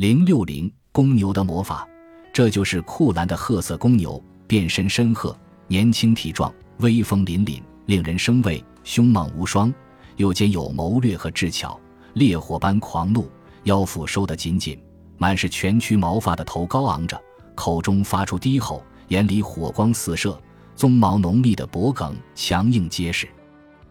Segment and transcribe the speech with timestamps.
[0.00, 1.86] 零六零公牛的魔法，
[2.32, 5.38] 这就是库兰的褐色公牛，变身深褐，
[5.68, 9.70] 年轻体壮，威风凛凛，令人生畏，凶猛无双，
[10.16, 11.78] 又兼有谋略和智巧，
[12.14, 13.30] 烈火般狂怒，
[13.64, 14.82] 腰腹收得紧紧，
[15.18, 17.20] 满是蜷曲毛发的头高昂着，
[17.54, 20.40] 口中发出低吼，眼里火光四射，
[20.78, 23.28] 鬃毛浓密的脖颈强硬结实，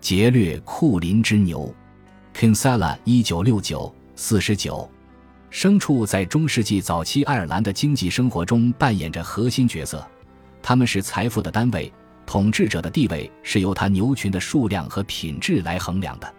[0.01, 1.71] 劫掠库林之牛
[2.35, 4.89] ，Kinsella 一九六九四十九。
[5.51, 10.05] 牲畜在中世纪早期爱尔兰的经济生活中扮演着核心角色，
[10.61, 11.91] 它们是财富的单位，
[12.25, 16.33] 统治者的地位是由他牛群的数量和品质来衡量的。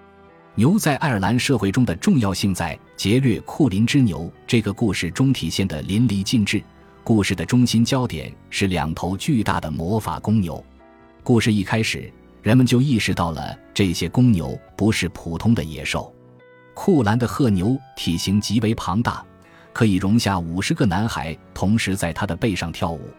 [0.54, 6.62] 牛在爱尔兰社会中的重要性在劫掠库林之牛这个故事中体现得淋漓尽致。
[7.02, 10.64] 故事的中心焦点是两头巨大的魔法公牛。
[11.24, 16.14] 故事一开始，人们就意识到了这些公牛不是普通的野兽。
[16.82, 19.22] 库兰的褐牛体型极为庞大，
[19.70, 23.10] 可以容下五十个男孩同时在他的背上跳舞。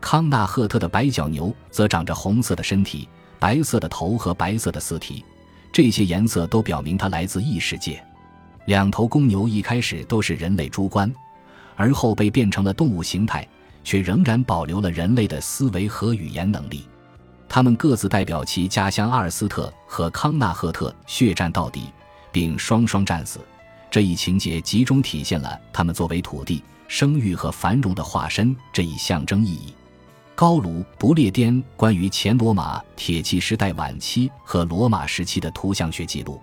[0.00, 3.06] 康纳赫特的白角牛则长着红色的身体、
[3.38, 5.22] 白色的头和白色的四蹄，
[5.70, 8.02] 这些颜色都表明它来自异世界。
[8.64, 11.12] 两头公牛一开始都是人类猪冠，
[11.76, 13.46] 而后被变成了动物形态，
[13.84, 16.88] 却仍然保留了人类的思维和语言能力。
[17.50, 21.92] 它们各自代表其家乡阿尔斯特和康纳赫特，血战到底。
[22.34, 23.38] 并双双战死，
[23.88, 29.72] 这一情节集中体现了他们作为土地、生育和繁荣的化身这一象征意义。
[30.34, 36.40] 高卢不列颠关于前罗马铁器时代晚期和罗马时期的图像学记录，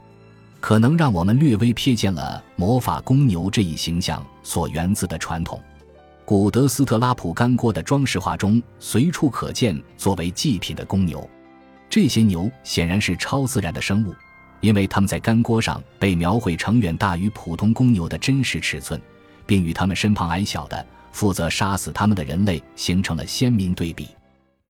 [0.62, 5.62] 可能让我们略微瞥见了魔法公牛这一形象所源自的传统。
[6.23, 11.30] 古德斯特拉普干锅的装饰画中随处可见作为祭品的公牛，
[11.89, 14.16] 这些牛显然是超自然的生物。
[14.61, 18.99] 因为他们在干锅上被描绘成远大于普通公牛的真实尺寸，
[19.45, 24.07] 并与他们身旁矮小的负责杀死他们的人类形成了鲜明对比。